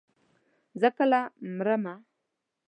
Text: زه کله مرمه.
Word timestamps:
زه 0.81 0.89
کله 0.97 1.19
مرمه. 1.55 1.95